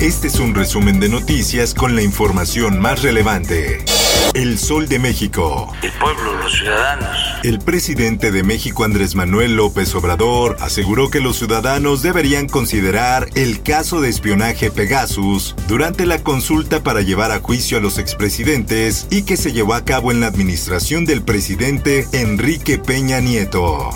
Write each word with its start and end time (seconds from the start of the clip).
Este 0.00 0.28
es 0.28 0.38
un 0.40 0.54
resumen 0.54 1.00
de 1.00 1.08
noticias 1.08 1.72
con 1.72 1.96
la 1.96 2.02
información 2.02 2.78
más 2.78 3.02
relevante. 3.02 3.82
El 4.34 4.58
Sol 4.58 4.88
de 4.88 4.98
México. 4.98 5.72
El 5.80 5.90
pueblo, 5.92 6.34
los 6.36 6.52
ciudadanos. 6.52 7.16
El 7.42 7.60
presidente 7.60 8.30
de 8.30 8.42
México, 8.42 8.84
Andrés 8.84 9.14
Manuel 9.14 9.56
López 9.56 9.94
Obrador, 9.94 10.58
aseguró 10.60 11.08
que 11.08 11.20
los 11.20 11.38
ciudadanos 11.38 12.02
deberían 12.02 12.46
considerar 12.46 13.30
el 13.36 13.62
caso 13.62 14.02
de 14.02 14.10
espionaje 14.10 14.70
Pegasus 14.70 15.56
durante 15.66 16.04
la 16.04 16.18
consulta 16.18 16.82
para 16.82 17.00
llevar 17.00 17.30
a 17.30 17.40
juicio 17.40 17.78
a 17.78 17.80
los 17.80 17.96
expresidentes 17.96 19.06
y 19.10 19.22
que 19.22 19.38
se 19.38 19.52
llevó 19.52 19.72
a 19.72 19.86
cabo 19.86 20.12
en 20.12 20.20
la 20.20 20.26
administración 20.26 21.06
del 21.06 21.22
presidente 21.22 22.06
Enrique 22.12 22.78
Peña 22.78 23.20
Nieto. 23.20 23.90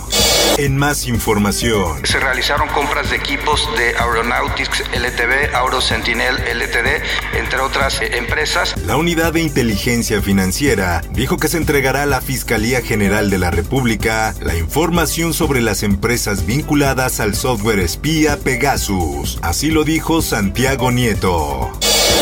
En 0.60 0.76
más 0.76 1.06
información. 1.06 2.04
Se 2.04 2.20
realizaron 2.20 2.68
compras 2.68 3.08
de 3.08 3.16
equipos 3.16 3.66
de 3.78 3.96
Aeronautics 3.96 4.82
LTV, 4.92 5.54
Auro 5.54 5.80
Sentinel 5.80 6.36
LTD, 6.36 7.38
entre 7.38 7.60
otras 7.60 8.02
eh, 8.02 8.18
empresas. 8.18 8.76
La 8.84 8.98
unidad 8.98 9.32
de 9.32 9.40
inteligencia 9.40 10.20
financiera 10.20 11.00
dijo 11.12 11.38
que 11.38 11.48
se 11.48 11.56
entregará 11.56 12.02
a 12.02 12.06
la 12.06 12.20
Fiscalía 12.20 12.82
General 12.82 13.30
de 13.30 13.38
la 13.38 13.50
República 13.50 14.34
la 14.42 14.54
información 14.54 15.32
sobre 15.32 15.62
las 15.62 15.82
empresas 15.82 16.44
vinculadas 16.44 17.20
al 17.20 17.34
software 17.34 17.78
espía 17.78 18.36
Pegasus. 18.36 19.38
Así 19.40 19.70
lo 19.70 19.84
dijo 19.84 20.20
Santiago 20.20 20.90
Nieto. 20.90 21.72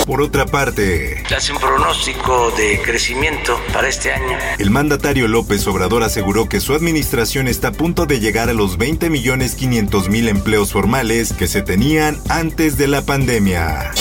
Por 0.06 0.22
otra 0.22 0.46
parte, 0.46 1.22
hace 1.36 1.52
un 1.52 1.58
pronóstico 1.58 2.50
de 2.52 2.80
crecimiento 2.82 3.60
para 3.72 3.88
este 3.88 4.12
año. 4.12 4.38
El 4.58 4.70
mandatario 4.70 5.28
López 5.28 5.66
Obrador 5.66 6.02
aseguró 6.02 6.48
que 6.48 6.60
su 6.60 6.74
administración 6.74 7.46
está 7.46 7.68
a 7.68 7.72
punto 7.72 8.06
de 8.06 8.20
llegar 8.20 8.48
a 8.48 8.54
los 8.54 8.78
20 8.78 9.10
millones 9.10 9.54
500 9.54 10.08
mil 10.08 10.28
empleos 10.28 10.72
formales 10.72 11.32
que 11.32 11.46
se 11.46 11.62
tenían 11.62 12.18
antes 12.28 12.78
de 12.78 12.88
la 12.88 13.02
pandemia. 13.02 13.92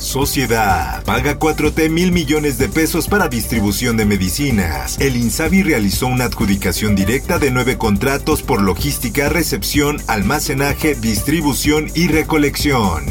Sociedad 0.00 1.02
paga 1.04 1.38
4T 1.38 1.90
mil 1.90 2.12
millones 2.12 2.58
de 2.58 2.68
pesos 2.68 3.08
para 3.08 3.28
distribución 3.28 3.96
de 3.96 4.04
medicinas. 4.04 4.98
El 5.00 5.16
Insabi 5.16 5.62
realizó 5.62 6.06
una 6.06 6.26
adjudicación 6.26 6.94
directa 6.94 7.38
de 7.38 7.50
nueve 7.50 7.76
contratos 7.76 8.42
por 8.42 8.62
logística, 8.62 9.28
recepción, 9.28 10.00
almacenaje, 10.06 10.94
distribución 10.94 11.90
y 11.94 12.06
recolección. 12.08 13.04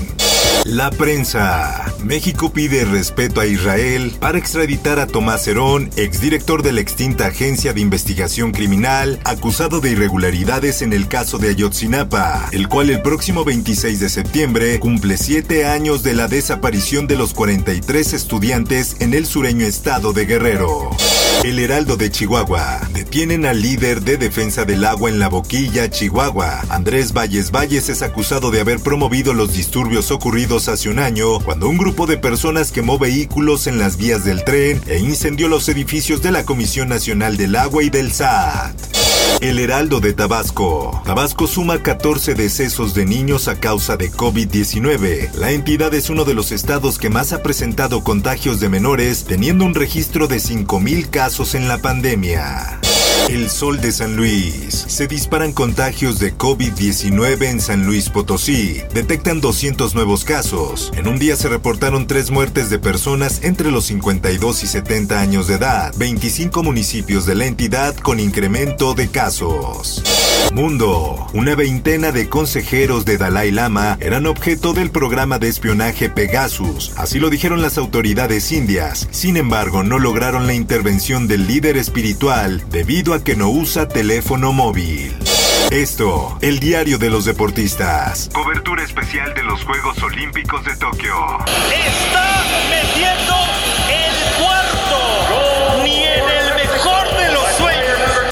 La 0.63 0.89
prensa. 0.89 1.84
México 2.05 2.53
pide 2.53 2.85
respeto 2.85 3.41
a 3.41 3.47
Israel 3.47 4.13
para 4.19 4.37
extraditar 4.37 4.99
a 4.99 5.07
Tomás 5.07 5.47
Herón, 5.47 5.89
exdirector 5.95 6.61
de 6.61 6.71
la 6.71 6.81
extinta 6.81 7.25
Agencia 7.25 7.73
de 7.73 7.81
Investigación 7.81 8.51
Criminal, 8.51 9.19
acusado 9.23 9.81
de 9.81 9.89
irregularidades 9.89 10.83
en 10.83 10.93
el 10.93 11.07
caso 11.07 11.39
de 11.39 11.49
Ayotzinapa, 11.49 12.47
el 12.51 12.69
cual 12.69 12.91
el 12.91 13.01
próximo 13.01 13.43
26 13.43 13.99
de 13.99 14.09
septiembre 14.09 14.79
cumple 14.79 15.17
siete 15.17 15.65
años 15.65 16.03
de 16.03 16.13
la 16.13 16.27
desaparición 16.27 17.07
de 17.07 17.15
los 17.15 17.33
43 17.33 18.13
estudiantes 18.13 18.97
en 18.99 19.15
el 19.15 19.25
sureño 19.25 19.65
estado 19.65 20.13
de 20.13 20.27
Guerrero. 20.27 20.94
El 21.43 21.59
Heraldo 21.59 21.97
de 21.97 22.09
Chihuahua. 22.09 22.81
Detienen 22.93 23.45
al 23.45 23.61
líder 23.61 24.01
de 24.01 24.17
defensa 24.17 24.65
del 24.65 24.83
agua 24.85 25.09
en 25.09 25.19
la 25.19 25.29
boquilla, 25.29 25.89
Chihuahua. 25.89 26.63
Andrés 26.69 27.13
Valles 27.13 27.51
Valles 27.51 27.89
es 27.89 28.01
acusado 28.01 28.51
de 28.51 28.61
haber 28.61 28.79
promovido 28.79 29.33
los 29.33 29.53
disturbios 29.53 30.11
ocurridos 30.11 30.67
hace 30.67 30.89
un 30.89 30.99
año 30.99 31.39
cuando 31.39 31.69
un 31.69 31.77
grupo 31.77 32.07
de 32.07 32.17
personas 32.17 32.71
quemó 32.71 32.97
vehículos 32.97 33.67
en 33.67 33.77
las 33.77 33.97
vías 33.97 34.25
del 34.25 34.43
tren 34.43 34.81
e 34.87 34.99
incendió 34.99 35.47
los 35.47 35.69
edificios 35.69 36.21
de 36.21 36.31
la 36.31 36.45
Comisión 36.45 36.89
Nacional 36.89 37.37
del 37.37 37.55
Agua 37.55 37.83
y 37.83 37.89
del 37.89 38.11
SAT. 38.11 39.04
El 39.41 39.59
Heraldo 39.59 39.99
de 39.99 40.13
Tabasco. 40.13 41.01
Tabasco 41.05 41.47
suma 41.47 41.83
14 41.83 42.35
decesos 42.35 42.93
de 42.93 43.05
niños 43.05 43.47
a 43.47 43.59
causa 43.59 43.97
de 43.97 44.11
COVID-19. 44.11 45.33
La 45.33 45.51
entidad 45.51 45.93
es 45.93 46.09
uno 46.09 46.25
de 46.25 46.33
los 46.33 46.51
estados 46.51 46.97
que 46.97 47.09
más 47.09 47.33
ha 47.33 47.43
presentado 47.43 48.03
contagios 48.03 48.59
de 48.59 48.69
menores, 48.69 49.25
teniendo 49.25 49.65
un 49.65 49.75
registro 49.75 50.27
de 50.27 50.37
5.000 50.37 51.09
casos 51.09 51.55
en 51.55 51.67
la 51.67 51.77
pandemia. 51.77 52.79
El 53.27 53.49
Sol 53.49 53.81
de 53.81 53.91
San 53.91 54.15
Luis. 54.15 54.85
Se 54.87 55.07
disparan 55.07 55.51
contagios 55.51 56.19
de 56.19 56.37
COVID-19 56.37 57.45
en 57.47 57.59
San 57.59 57.85
Luis 57.85 58.09
Potosí. 58.09 58.81
Detectan 58.93 59.41
200 59.41 59.95
nuevos 59.95 60.23
casos. 60.23 60.91
En 60.95 61.07
un 61.07 61.17
día 61.17 61.35
se 61.35 61.49
reportaron 61.49 62.05
tres 62.05 62.29
muertes 62.29 62.69
de 62.69 62.77
personas 62.77 63.43
entre 63.43 63.71
los 63.71 63.85
52 63.85 64.63
y 64.63 64.67
70 64.67 65.19
años 65.19 65.47
de 65.47 65.55
edad. 65.55 65.91
25 65.97 66.61
municipios 66.61 67.25
de 67.25 67.33
la 67.33 67.47
entidad 67.47 67.95
con 67.95 68.19
incremento 68.19 68.93
de 68.93 69.07
casos. 69.09 70.03
Mundo. 70.53 71.27
Una 71.33 71.55
veintena 71.55 72.11
de 72.11 72.29
consejeros 72.29 73.05
de 73.05 73.17
Dalai 73.17 73.51
Lama 73.51 73.97
eran 73.99 74.27
objeto 74.27 74.73
del 74.73 74.91
programa 74.91 75.39
de 75.39 75.47
espionaje 75.49 76.09
Pegasus. 76.09 76.93
Así 76.95 77.19
lo 77.19 77.29
dijeron 77.29 77.61
las 77.61 77.77
autoridades 77.77 78.51
indias. 78.51 79.07
Sin 79.11 79.35
embargo, 79.37 79.83
no 79.83 79.97
lograron 79.97 80.45
la 80.45 80.53
intervención 80.53 81.27
del 81.27 81.47
líder 81.47 81.77
espiritual 81.77 82.63
debido 82.69 83.14
a 83.15 83.23
que 83.23 83.35
no 83.35 83.49
usa 83.49 83.87
teléfono 83.87 84.51
móvil. 84.51 85.15
Esto, 85.71 86.37
el 86.41 86.59
diario 86.59 86.97
de 86.97 87.09
los 87.09 87.25
deportistas. 87.25 88.29
Cobertura 88.33 88.83
especial 88.83 89.33
de 89.33 89.43
los 89.43 89.63
Juegos 89.63 90.01
Olímpicos 90.03 90.63
de 90.65 90.75
Tokio. 90.75 91.15
Está 91.71 92.43
metiendo 92.69 93.35
el 93.89 94.43
cuarto. 94.43 94.74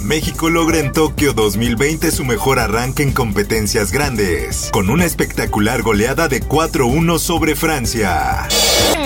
México 0.03 0.49
logra 0.49 0.79
en 0.79 0.91
Tokio 0.91 1.31
2020 1.31 2.11
su 2.11 2.25
mejor 2.25 2.59
arranque 2.59 3.03
en 3.03 3.13
competencias 3.13 3.93
grandes, 3.93 4.69
con 4.73 4.89
una 4.89 5.05
espectacular 5.05 5.81
goleada 5.81 6.27
de 6.27 6.43
4-1 6.43 7.19
sobre 7.19 7.55
Francia. 7.55 8.45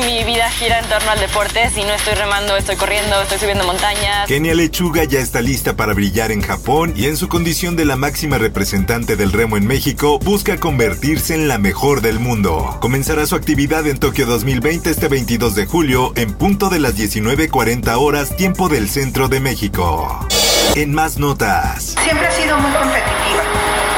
Mi 0.07 0.23
vida 0.23 0.49
gira 0.49 0.79
en 0.79 0.89
torno 0.89 1.11
al 1.11 1.19
deporte. 1.19 1.69
Si 1.69 1.83
no 1.83 1.93
estoy 1.93 2.15
remando, 2.15 2.57
estoy 2.57 2.77
corriendo, 2.77 3.21
estoy 3.21 3.37
subiendo 3.37 3.63
montañas. 3.63 4.27
Kenia 4.27 4.55
Lechuga 4.55 5.03
ya 5.03 5.19
está 5.19 5.41
lista 5.41 5.75
para 5.75 5.93
brillar 5.93 6.31
en 6.31 6.41
Japón 6.41 6.93
y 6.95 7.05
en 7.05 7.15
su 7.15 7.27
condición 7.27 7.75
de 7.75 7.85
la 7.85 7.95
máxima 7.95 8.39
representante 8.39 9.15
del 9.15 9.31
remo 9.31 9.55
en 9.55 9.67
México, 9.67 10.17
busca 10.17 10.59
convertirse 10.59 11.35
en 11.35 11.47
la 11.47 11.59
mejor 11.59 12.01
del 12.01 12.19
mundo. 12.19 12.77
Comenzará 12.81 13.27
su 13.27 13.35
actividad 13.35 13.85
en 13.85 13.99
Tokio 13.99 14.25
2020 14.25 14.89
este 14.89 15.07
22 15.07 15.53
de 15.53 15.67
julio 15.67 16.11
en 16.15 16.33
punto 16.33 16.69
de 16.69 16.79
las 16.79 16.97
19.40 16.97 17.95
horas 17.99 18.35
tiempo 18.35 18.67
del 18.67 18.89
centro 18.89 19.27
de 19.27 19.39
México. 19.39 20.27
En 20.75 20.93
más 20.93 21.17
notas. 21.17 21.95
Siempre 22.03 22.27
ha 22.27 22.31
sido 22.31 22.57
muy 22.59 22.71
competitiva. 22.71 23.43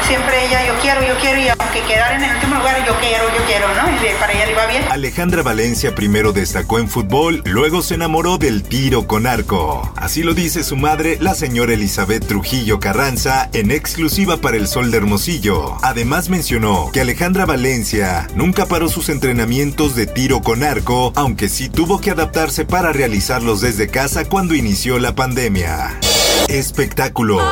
Siempre 0.06 0.46
ella, 0.46 0.66
yo 0.66 0.74
quiero, 0.80 1.06
yo 1.06 1.16
quiero, 1.20 1.40
y 1.40 1.48
aunque 1.48 1.82
quedar 1.82 2.14
en 2.14 2.24
el 2.24 2.34
último 2.34 2.56
lugar, 2.56 2.84
yo 2.84 2.98
quiero, 2.98 3.24
yo 3.28 3.44
quiero, 3.46 3.68
¿no? 3.76 3.88
Y 3.94 4.12
para 4.18 4.32
allá 4.32 4.46
le 4.46 4.54
va 4.54 4.66
bien. 4.66 4.82
Alejandra 4.90 5.42
Valencia 5.44 5.94
primero 5.94 6.32
destacó 6.32 6.80
en 6.80 6.88
fútbol, 6.88 7.42
luego 7.44 7.80
se 7.80 7.94
enamoró 7.94 8.36
del 8.36 8.64
tiro 8.64 9.06
con 9.06 9.28
arco. 9.28 9.92
Así 9.94 10.24
lo 10.24 10.34
dice 10.34 10.64
su 10.64 10.76
madre, 10.76 11.16
la 11.20 11.36
señora 11.36 11.74
Elizabeth 11.74 12.26
Trujillo 12.26 12.80
Carranza, 12.80 13.50
en 13.52 13.70
exclusiva 13.70 14.38
para 14.38 14.56
el 14.56 14.66
Sol 14.66 14.90
de 14.90 14.96
Hermosillo. 14.96 15.76
Además 15.82 16.28
mencionó 16.28 16.90
que 16.92 17.02
Alejandra 17.02 17.46
Valencia 17.46 18.26
nunca 18.34 18.66
paró 18.66 18.88
sus 18.88 19.10
entrenamientos 19.10 19.94
de 19.94 20.06
tiro 20.06 20.40
con 20.40 20.64
arco, 20.64 21.12
aunque 21.14 21.48
sí 21.48 21.68
tuvo 21.68 22.00
que 22.00 22.10
adaptarse 22.10 22.64
para 22.64 22.92
realizarlos 22.92 23.60
desde 23.60 23.86
casa 23.86 24.24
cuando 24.24 24.56
inició 24.56 24.98
la 24.98 25.14
pandemia. 25.14 26.00
Espectáculos. 26.48 27.42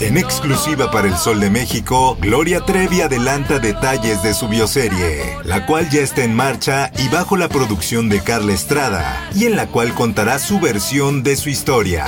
En 0.00 0.18
exclusiva 0.18 0.90
para 0.90 1.08
el 1.08 1.16
Sol 1.16 1.40
de 1.40 1.48
México, 1.48 2.18
Gloria 2.20 2.60
Trevi 2.60 3.00
adelanta 3.00 3.58
detalles 3.58 4.22
de 4.22 4.34
su 4.34 4.48
bioserie, 4.48 5.38
la 5.44 5.64
cual 5.64 5.88
ya 5.88 6.00
está 6.00 6.24
en 6.24 6.34
marcha 6.34 6.90
y 6.98 7.08
bajo 7.08 7.36
la 7.36 7.48
producción 7.48 8.10
de 8.10 8.20
Carla 8.20 8.52
Estrada, 8.52 9.30
y 9.34 9.46
en 9.46 9.56
la 9.56 9.68
cual 9.68 9.94
contará 9.94 10.38
su 10.38 10.60
versión 10.60 11.22
de 11.22 11.36
su 11.36 11.48
historia. 11.48 12.04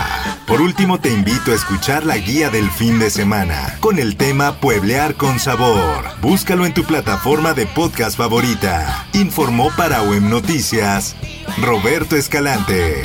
Por 0.47 0.61
último, 0.61 1.01
te 1.01 1.11
invito 1.11 1.53
a 1.53 1.55
escuchar 1.55 2.05
la 2.05 2.19
guía 2.19 2.51
del 2.51 2.71
fin 2.71 2.99
de 2.99 3.09
semana, 3.09 3.77
con 3.81 3.99
el 3.99 4.17
tema 4.17 4.61
Pueblear 4.61 5.15
con 5.15 5.39
Sabor. 5.39 6.05
Búscalo 6.21 6.67
en 6.67 6.75
tu 6.75 6.85
plataforma 6.85 7.55
de 7.55 7.67
podcast 7.67 8.19
favorita. 8.19 9.07
Informó 9.15 9.71
para 9.75 10.03
OEM 10.03 10.29
Noticias, 10.29 11.17
Roberto 11.63 12.17
Escalante. 12.17 13.05